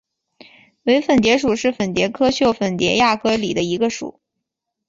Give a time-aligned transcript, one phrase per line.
[0.85, 4.19] 伪粉蝶属是粉蝶科袖粉蝶亚科里的一个属。